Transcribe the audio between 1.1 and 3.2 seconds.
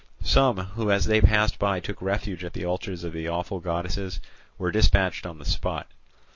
passed by took refuge at the altars of